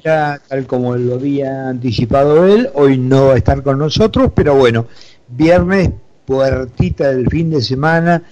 [0.00, 4.86] tal como lo había anticipado él, hoy no va a estar con nosotros, pero bueno,
[5.28, 5.90] viernes,
[6.24, 8.22] puertita del fin de semana,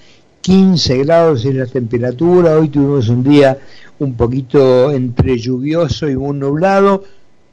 [0.40, 3.58] 15 grados en la temperatura, hoy tuvimos un día
[3.98, 7.04] un poquito entre lluvioso y muy nublado,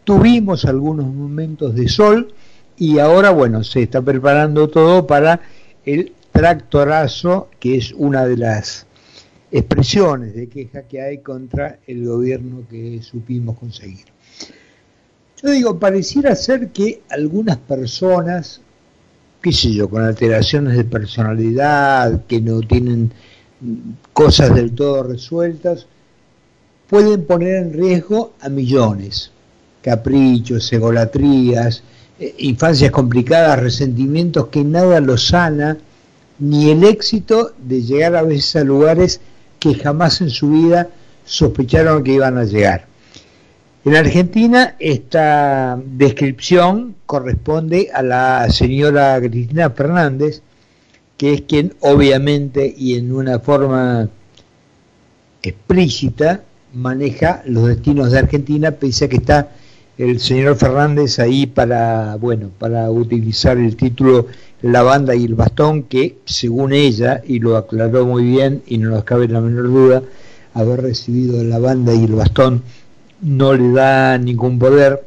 [0.04, 2.34] tuvimos algunos momentos de sol
[2.78, 5.42] y ahora, bueno, se está preparando todo para
[5.86, 8.88] el tractorazo, que es una de las
[9.52, 14.06] expresiones de queja que hay contra el gobierno que supimos conseguir.
[15.42, 18.62] Yo digo, pareciera ser que algunas personas,
[19.42, 23.12] qué sé yo, con alteraciones de personalidad, que no tienen
[24.14, 25.88] cosas del todo resueltas,
[26.88, 29.32] pueden poner en riesgo a millones.
[29.82, 31.84] Caprichos, egolatrías,
[32.20, 35.78] eh, infancias complicadas, resentimientos que nada los sana,
[36.38, 39.22] ni el éxito de llegar a veces a lugares
[39.62, 40.90] que jamás en su vida
[41.24, 42.88] sospecharon que iban a llegar.
[43.86, 50.42] En Argentina esta descripción corresponde a la señora Cristina Fernández,
[51.16, 54.10] que es quien obviamente y en una forma
[55.44, 56.42] explícita
[56.74, 59.52] maneja los destinos de Argentina, pese a que está
[60.02, 64.26] el señor Fernández ahí para, bueno, para utilizar el título
[64.64, 68.90] La banda y el bastón, que según ella, y lo aclaró muy bien, y no
[68.90, 70.02] nos cabe la menor duda,
[70.56, 72.64] haber recibido la banda y el bastón
[73.22, 75.06] no le da ningún poder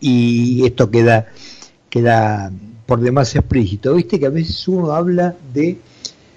[0.00, 1.28] y esto queda,
[1.88, 2.52] queda
[2.84, 3.94] por demás explícito.
[3.94, 5.78] Viste que a veces uno habla de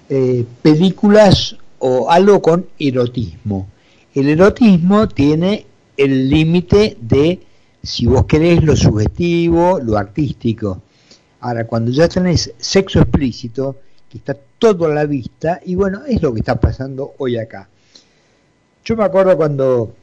[0.08, 3.68] eh, películas o algo con erotismo.
[4.14, 5.66] El erotismo tiene
[5.98, 7.40] el límite de
[7.82, 10.82] si vos querés lo subjetivo, lo artístico.
[11.40, 13.76] Ahora, cuando ya tenés sexo explícito,
[14.08, 17.68] que está todo a la vista, y bueno, es lo que está pasando hoy acá.
[18.84, 19.94] Yo me acuerdo cuando,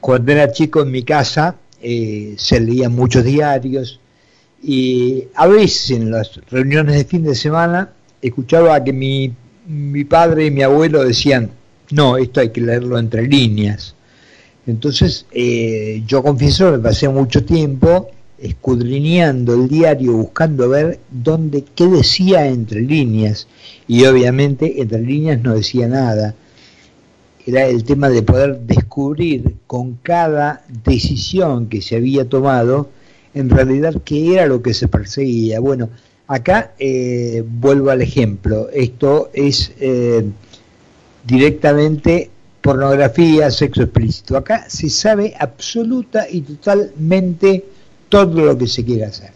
[0.00, 4.00] cuando era chico en mi casa, eh, se leían muchos diarios,
[4.62, 7.90] y a veces en las reuniones de fin de semana
[8.22, 9.34] escuchaba que mi,
[9.66, 11.50] mi padre y mi abuelo decían,
[11.90, 13.95] no, esto hay que leerlo entre líneas.
[14.66, 21.86] Entonces, eh, yo confieso que pasé mucho tiempo escudriñando el diario, buscando ver dónde, qué
[21.86, 23.46] decía entre líneas,
[23.88, 26.34] y obviamente entre líneas no decía nada.
[27.46, 32.90] Era el tema de poder descubrir con cada decisión que se había tomado,
[33.34, 35.60] en realidad qué era lo que se perseguía.
[35.60, 35.90] Bueno,
[36.26, 40.24] acá eh, vuelvo al ejemplo, esto es eh,
[41.24, 42.30] directamente
[42.66, 44.36] pornografía, sexo explícito.
[44.36, 47.64] Acá se sabe absoluta y totalmente
[48.08, 49.30] todo lo que se quiere hacer.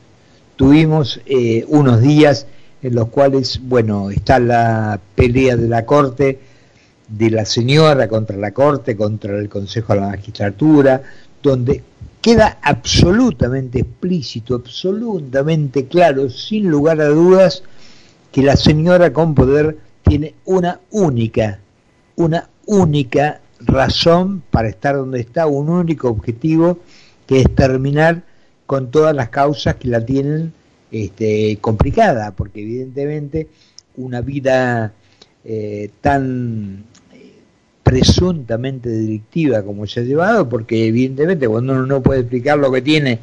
[0.56, 2.48] Tuvimos eh, unos días
[2.82, 6.40] en los cuales, bueno, está la pelea de la Corte,
[7.06, 11.02] de la señora contra la Corte, contra el Consejo de la Magistratura,
[11.40, 11.84] donde
[12.20, 17.62] queda absolutamente explícito, absolutamente claro, sin lugar a dudas,
[18.32, 21.60] que la señora con poder tiene una única,
[22.16, 26.78] una única razón para estar donde está, un único objetivo,
[27.26, 28.22] que es terminar
[28.64, 30.52] con todas las causas que la tienen
[30.92, 33.48] este, complicada, porque evidentemente
[33.96, 34.92] una vida
[35.44, 37.32] eh, tan eh,
[37.82, 42.82] presuntamente delictiva como se ha llevado, porque evidentemente cuando uno no puede explicar lo que
[42.82, 43.18] tiene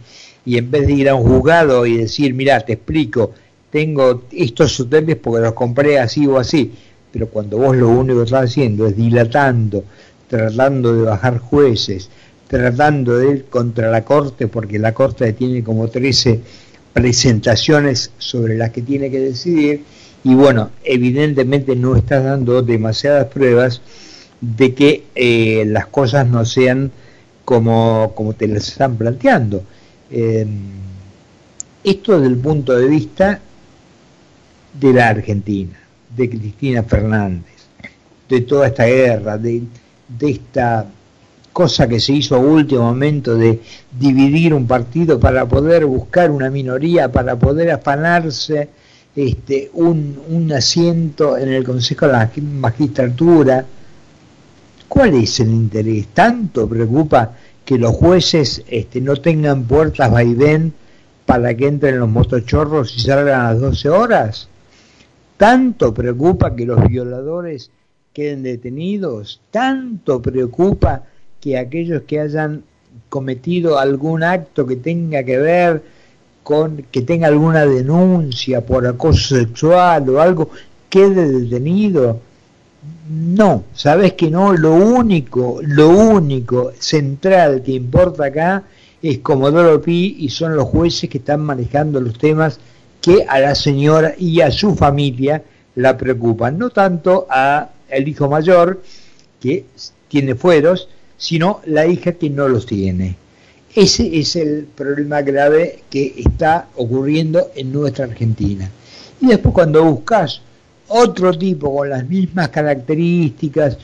[0.46, 3.32] y en vez de ir a un juzgado y decir, mira, te explico,
[3.72, 6.74] tengo estos hoteles porque los compré así o así,
[7.12, 9.84] pero cuando vos lo único que estás haciendo es dilatando,
[10.28, 12.10] tratando de bajar jueces,
[12.48, 16.40] tratando de ir contra la Corte, porque la Corte tiene como 13
[16.94, 19.84] presentaciones sobre las que tiene que decidir,
[20.24, 23.82] y bueno, evidentemente no estás dando demasiadas pruebas
[24.42, 26.92] de que eh, las cosas no sean
[27.46, 29.64] como, como te las están planteando.
[30.12, 30.48] Em,
[31.84, 33.40] esto desde el punto de vista
[34.74, 37.68] de la Argentina de Cristina Fernández,
[38.30, 39.64] de toda esta guerra, de,
[40.22, 40.86] esta
[41.52, 43.60] cosa que se hizo a último momento de
[44.00, 48.70] dividir un partido para poder buscar una minoría, para poder afanarse
[49.16, 53.66] este, un, un asiento en el Consejo de la Magistratura.
[54.88, 56.08] ¿Cuál es el interés?
[56.14, 57.34] ¿Tanto preocupa
[57.66, 60.74] que los jueces este, no tengan puertas vaivén
[61.26, 64.48] para que entren los motochorros y salgan a las 12 horas?
[65.38, 67.70] Tanto preocupa que los violadores
[68.12, 71.04] queden detenidos, tanto preocupa
[71.40, 72.64] que aquellos que hayan
[73.10, 75.84] cometido algún acto que tenga que ver
[76.42, 80.50] con que tenga alguna denuncia por acoso sexual o algo,
[80.90, 82.22] quede detenido.
[83.10, 88.64] No, sabes que no, lo único, lo único central que importa acá
[89.02, 92.60] es Comodoro Pi y son los jueces que están manejando los temas
[93.08, 95.42] que a la señora y a su familia
[95.76, 98.82] la preocupan, no tanto a el hijo mayor
[99.40, 99.64] que
[100.10, 103.16] tiene fueros, sino la hija que no los tiene.
[103.74, 108.70] Ese es el problema grave que está ocurriendo en nuestra Argentina.
[109.22, 110.42] Y después cuando buscas
[110.90, 113.78] otro tipo con las mismas características,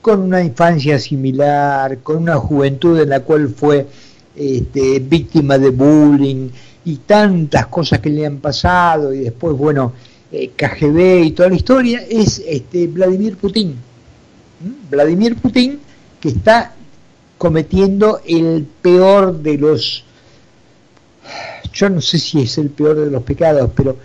[0.00, 3.88] con una infancia similar, con una juventud en la cual fue
[4.36, 6.50] este, víctima de bullying
[6.88, 9.92] y tantas cosas que le han pasado y después, bueno,
[10.32, 13.72] eh, KGB y toda la historia, es este, Vladimir Putin.
[13.72, 14.90] ¿Mm?
[14.90, 15.80] Vladimir Putin
[16.18, 16.72] que está
[17.36, 20.02] cometiendo el peor de los,
[21.74, 23.98] yo no sé si es el peor de los pecados, pero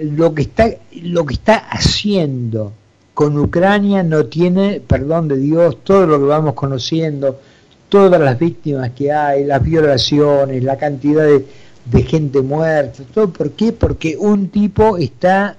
[0.00, 2.72] lo que está, lo que está haciendo
[3.12, 7.40] con Ucrania no tiene perdón de Dios, todo lo que vamos conociendo,
[7.88, 11.44] todas las víctimas que hay, las violaciones, la cantidad de,
[11.84, 13.72] de gente muerta, todo, ¿por qué?
[13.72, 15.56] Porque un tipo está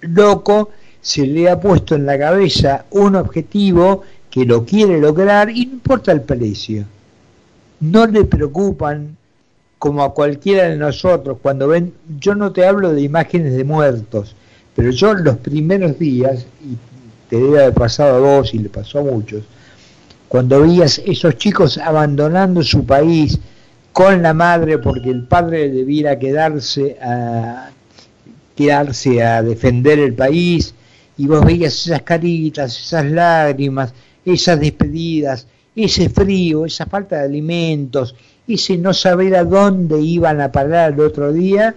[0.00, 0.70] loco,
[1.00, 5.72] se le ha puesto en la cabeza un objetivo que lo quiere lograr y no
[5.74, 6.84] importa el precio.
[7.80, 9.16] No le preocupan
[9.78, 14.34] como a cualquiera de nosotros cuando ven, yo no te hablo de imágenes de muertos,
[14.74, 16.76] pero yo los primeros días, y
[17.30, 19.44] te debe haber pasado a vos y le pasó a muchos,
[20.26, 23.38] cuando veías esos chicos abandonando su país
[23.98, 27.70] con la madre porque el padre debiera quedarse a
[28.54, 30.72] quedarse a defender el país
[31.16, 33.92] y vos veías esas caritas, esas lágrimas,
[34.24, 38.14] esas despedidas, ese frío, esa falta de alimentos,
[38.46, 41.74] ese no saber a dónde iban a parar el otro día,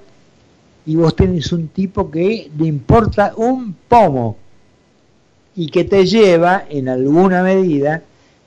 [0.86, 4.38] y vos tenés un tipo que le importa un pomo
[5.56, 8.04] y que te lleva en alguna medida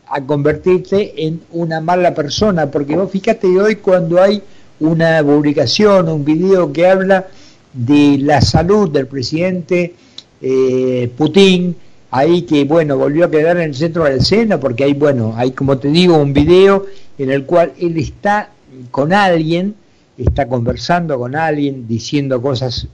[0.09, 4.43] a convertirte en una mala persona, porque vos fíjate hoy cuando hay
[4.81, 7.27] una publicación, un video que habla
[7.73, 9.95] de la salud del presidente
[10.41, 11.77] eh, Putin,
[12.11, 15.35] ahí que bueno, volvió a quedar en el centro de la escena, porque hay, bueno,
[15.37, 16.87] hay como te digo, un video
[17.19, 18.51] en el cual él está
[18.91, 19.75] con alguien,
[20.19, 22.89] está conversando con alguien, diciendo cosas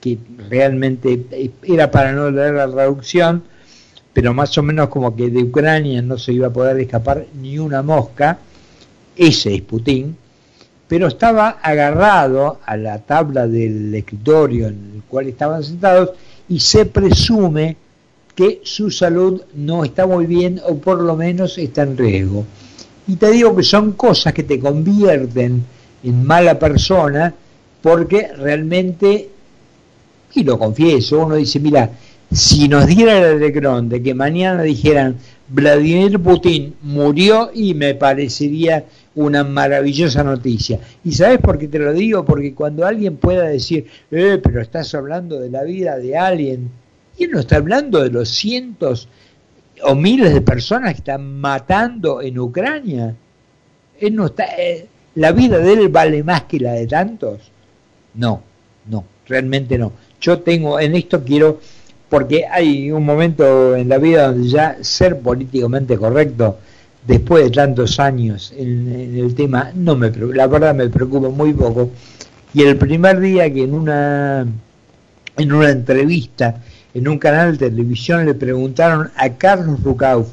[0.00, 0.18] que
[0.50, 3.42] realmente era para no leer la traducción,
[4.16, 7.58] pero más o menos como que de Ucrania no se iba a poder escapar ni
[7.58, 8.38] una mosca,
[9.14, 10.16] ese es Putin,
[10.88, 16.12] pero estaba agarrado a la tabla del escritorio en el cual estaban sentados
[16.48, 17.76] y se presume
[18.34, 22.46] que su salud no está muy bien o por lo menos está en riesgo.
[23.06, 25.62] Y te digo que son cosas que te convierten
[26.02, 27.34] en mala persona
[27.82, 29.28] porque realmente,
[30.32, 31.90] y lo confieso, uno dice, mira,
[32.32, 35.16] si nos diera el alegrón de que mañana dijeran
[35.48, 38.84] Vladimir Putin murió y me parecería
[39.14, 40.80] una maravillosa noticia.
[41.04, 42.24] ¿Y sabes por qué te lo digo?
[42.24, 46.70] Porque cuando alguien pueda decir, eh, pero estás hablando de la vida de alguien,
[47.16, 49.08] y él no está hablando de los cientos
[49.82, 53.14] o miles de personas que están matando en Ucrania.
[54.00, 57.50] Él no está, eh, la vida de él vale más que la de tantos.
[58.14, 58.42] No,
[58.86, 59.92] no, realmente no.
[60.20, 61.60] Yo tengo, en esto quiero
[62.08, 66.58] porque hay un momento en la vida donde ya ser políticamente correcto,
[67.06, 71.90] después de tantos años en, el tema, no me la verdad me preocupa muy poco.
[72.54, 74.46] Y el primer día que en una
[75.36, 76.62] en una entrevista
[76.94, 80.28] en un canal de televisión le preguntaron a Carlos Rucauf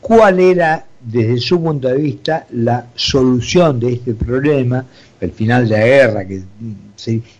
[0.00, 4.84] cuál era desde su punto de vista la solución de este problema,
[5.20, 6.42] el final de la guerra, que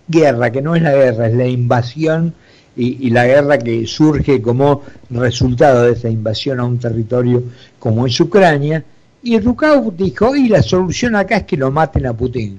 [0.08, 2.32] guerra que no es la guerra, es la invasión
[2.80, 7.42] y, la guerra que surge como resultado de esa invasión a un territorio
[7.78, 8.82] como es Ucrania,
[9.22, 12.58] y Rukau dijo, y la solución acá es que lo maten a Putin.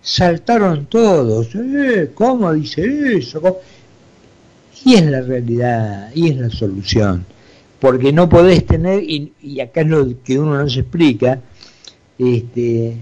[0.00, 3.58] Saltaron todos, eh, ¿cómo dice eso?
[4.84, 7.26] Y es la realidad, y es la solución,
[7.80, 11.40] porque no podés tener, y, y acá es lo que uno no se explica,
[12.18, 12.96] este,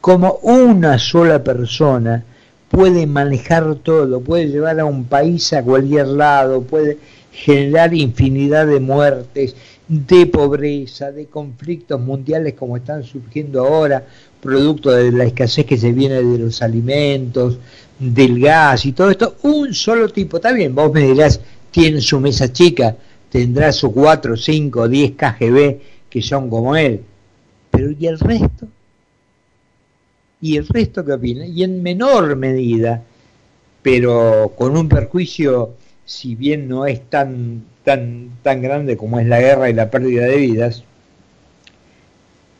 [0.00, 2.24] como una sola persona
[2.70, 6.98] puede manejar todo, puede llevar a un país a cualquier lado, puede
[7.32, 9.56] generar infinidad de muertes,
[9.88, 14.06] de pobreza, de conflictos mundiales como están surgiendo ahora,
[14.40, 17.58] producto de la escasez que se viene de los alimentos,
[17.98, 21.40] del gas y todo esto, un solo tipo, está bien, vos me dirás,
[21.72, 22.96] tiene su mesa chica,
[23.28, 27.00] tendrá sus 4, 5, 10 KGB que son como él,
[27.70, 28.68] pero ¿y el resto?
[30.40, 33.02] Y el resto que opina, y en menor medida,
[33.82, 35.74] pero con un perjuicio
[36.10, 40.24] si bien no es tan, tan, tan grande como es la guerra y la pérdida
[40.24, 40.82] de vidas,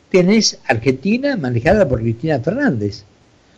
[0.09, 3.05] tenés Argentina manejada por Cristina Fernández,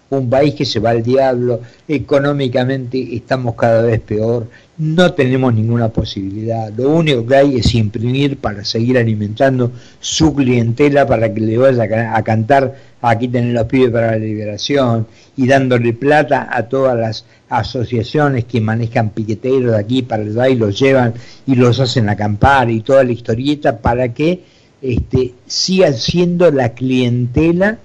[0.08, 4.48] un país que se va al diablo, económicamente estamos cada vez peor,
[4.82, 9.70] no tenemos ninguna posibilidad, lo único que hay es imprimir para seguir alimentando
[10.00, 15.06] su clientela para que le vaya a cantar aquí tener los pibes para la liberación
[15.36, 20.56] y dándole plata a todas las asociaciones que manejan piqueteros de aquí para allá y
[20.56, 21.14] los llevan
[21.46, 24.40] y los hacen acampar y toda la historieta para que
[24.82, 27.78] este, siga siendo la clientela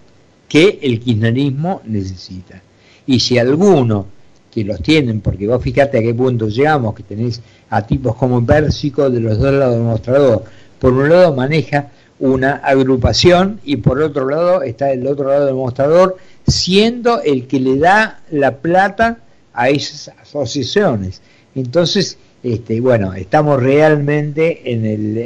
[0.50, 2.64] que el kirchnerismo necesita.
[3.06, 4.17] Y si alguno
[4.58, 8.44] que los tienen, porque vos fíjate a qué punto llegamos, que tenés a tipos como
[8.44, 10.46] Pérsico de los dos lados del mostrador,
[10.80, 15.54] por un lado maneja una agrupación y por otro lado está el otro lado del
[15.54, 19.20] mostrador siendo el que le da la plata
[19.54, 21.22] a esas asociaciones.
[21.54, 25.18] Entonces, este, bueno, estamos realmente en el,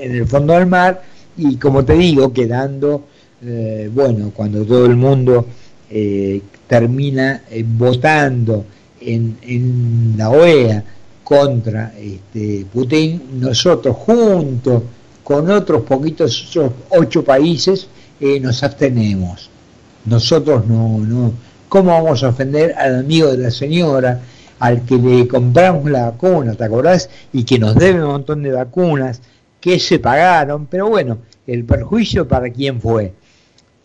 [0.00, 1.00] en el fondo del mar
[1.36, 3.04] y como te digo, quedando,
[3.40, 5.46] eh, bueno, cuando todo el mundo
[5.88, 8.64] eh, termina eh, votando
[9.00, 10.84] en, en, la OEA
[11.24, 14.82] contra este, Putin, nosotros juntos
[15.22, 16.58] con otros poquitos
[16.90, 17.88] ocho países
[18.40, 19.50] nos abstenemos.
[20.04, 21.32] Nosotros no, no,
[21.68, 24.20] ¿cómo vamos a ofender al amigo de la señora,
[24.58, 27.08] al que le compramos la vacuna, ¿te acordás?
[27.32, 29.22] Y que nos debe un montón de vacunas
[29.60, 33.12] que se pagaron, pero bueno, el perjuicio para quién fue?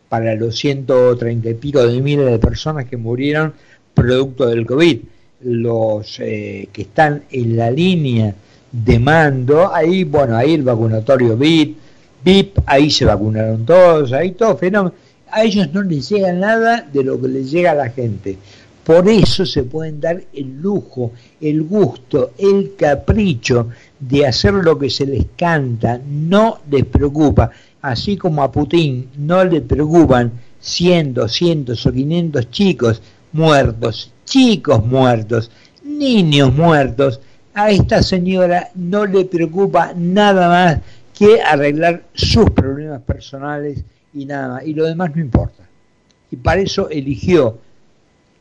[0.10, 3.54] Para los 130 y pico de miles de personas que murieron
[3.96, 5.00] producto del COVID.
[5.42, 8.36] Los eh, que están en la línea
[8.72, 11.78] de mando, ahí, bueno, ahí el vacunatorio VIP,
[12.24, 14.94] VIP, ahí se vacunaron todos, ahí todo fenómeno.
[15.32, 18.38] A ellos no les llega nada de lo que les llega a la gente.
[18.86, 21.12] Por eso se pueden dar el lujo,
[21.42, 27.50] el gusto, el capricho de hacer lo que se les canta, no les preocupa,
[27.82, 33.02] así como a Putin no le preocupan cientos, cientos o quinientos chicos
[33.36, 35.52] muertos, chicos muertos,
[35.84, 37.20] niños muertos,
[37.54, 40.80] a esta señora no le preocupa nada más
[41.18, 45.64] que arreglar sus problemas personales y nada más, y lo demás no importa.
[46.32, 47.60] Y para eso eligió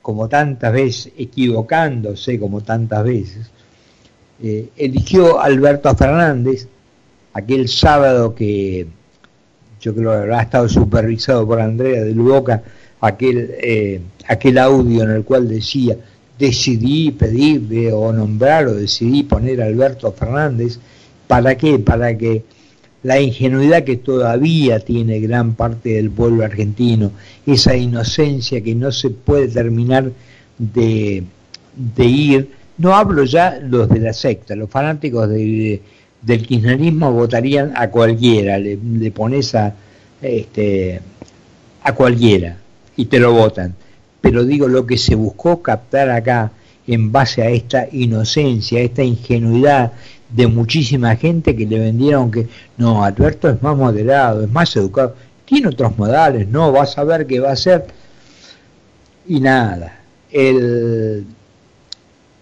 [0.00, 3.50] como tantas veces, equivocándose como tantas veces,
[4.42, 6.68] eh, eligió Alberto Fernández
[7.32, 8.86] aquel sábado que
[9.80, 12.62] yo creo que habrá estado supervisado por Andrea de Luboca,
[13.06, 15.96] aquel, eh, aquel audio en el cual decía,
[16.38, 20.78] decidí pedirle o nombrar o decidí poner a Alberto Fernández,
[21.26, 21.78] ¿para qué?
[21.78, 22.42] Para que
[23.02, 27.12] la ingenuidad que todavía tiene gran parte del pueblo argentino,
[27.46, 30.10] esa inocencia que no se puede terminar
[30.58, 31.24] de,
[31.98, 32.50] ir.
[32.78, 35.80] No hablo ya los de la secta, los fanáticos del
[36.46, 38.78] kirchnerismo votarían a cualquiera, le,
[39.12, 39.74] pones a,
[40.22, 41.00] este,
[41.82, 42.63] a cualquiera
[42.96, 43.74] y te lo votan.
[44.20, 46.52] Pero digo, lo que se buscó captar acá
[46.86, 49.92] en base a esta inocencia, a esta ingenuidad,
[50.34, 55.14] de muchísima gente que le vendieron que no, Alberto es más moderado, es más educado,
[55.44, 57.86] tiene otros modales, no, vas a ver qué va a hacer.
[59.26, 60.00] Y nada,
[60.32, 61.24] el,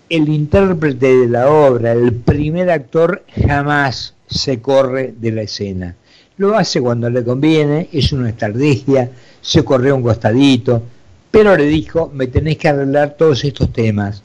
[0.08, 5.96] el intérprete de la obra, el primer actor, jamás se corre de la escena.
[6.38, 9.10] Lo hace cuando le conviene, es una estrategia,
[9.40, 10.82] se corre un costadito,
[11.30, 14.22] pero le dijo, me tenés que arreglar todos estos temas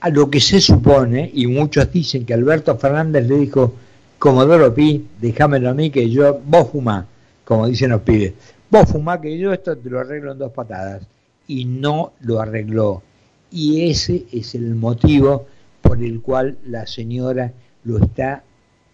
[0.00, 3.74] a lo que se supone, y muchos dicen que Alberto Fernández le dijo,
[4.18, 7.06] Comodoro Pi, déjamelo a mí que yo, vos fumá,
[7.44, 8.34] como dicen los pibes,
[8.70, 11.02] vos fumá que yo esto te lo arreglo en dos patadas.
[11.48, 13.02] Y no lo arregló.
[13.50, 15.46] Y ese es el motivo
[15.82, 17.52] por el cual la señora
[17.82, 18.44] lo está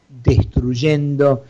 [0.08, 1.44] destruyendo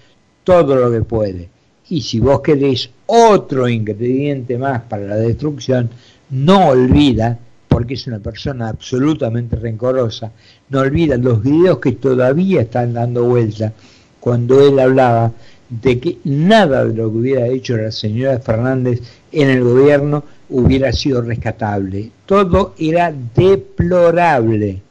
[0.45, 1.49] todo lo que puede.
[1.89, 5.89] Y si vos querés otro ingrediente más para la destrucción,
[6.31, 10.33] no olvida porque es una persona absolutamente rencorosa,
[10.71, 13.73] no olvida los videos que todavía están dando vuelta
[14.19, 15.33] cuando él hablaba
[15.69, 20.93] de que nada de lo que hubiera hecho la señora Fernández en el gobierno hubiera
[20.93, 22.11] sido rescatable.
[22.25, 24.83] Todo era deplorable.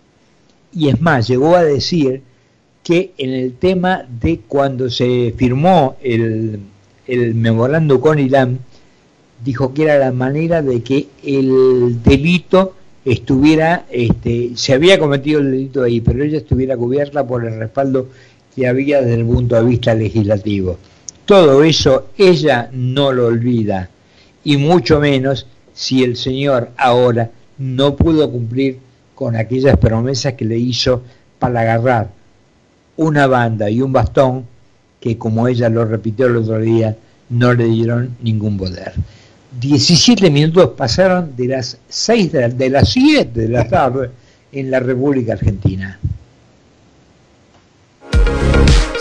[0.73, 2.21] Y es más, llegó a decir
[2.85, 6.59] que en el tema de cuando se firmó el,
[7.33, 8.59] memorando con Irán,
[9.43, 15.49] dijo que era la manera de que el delito estuviera, este, se había cometido el
[15.49, 18.09] delito ahí, pero ella estuviera cubierta por el respaldo
[18.55, 20.77] que había desde el punto de vista legislativo.
[21.25, 23.89] Todo eso ella no lo olvida,
[24.43, 28.77] y mucho menos si el señor ahora no pudo cumplir
[29.15, 31.01] con aquellas promesas que le hizo
[31.39, 32.24] para agarrar
[32.97, 34.45] una banda y un bastón
[34.99, 36.95] que, como ella lo repitió el otro día,
[37.29, 38.93] no le dieron ningún poder.
[39.59, 44.11] 17 minutos pasaron de las 6 de, de las 7 de la tarde
[44.51, 45.99] en la República Argentina.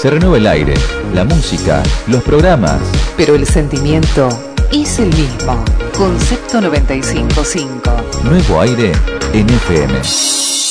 [0.00, 0.74] Se renueva el aire,
[1.14, 2.80] la música, los programas.
[3.16, 4.28] Pero el sentimiento
[4.70, 5.64] es el mismo.
[5.96, 7.90] Concepto 955.
[8.24, 8.92] Nuevo aire
[9.32, 10.63] en FM.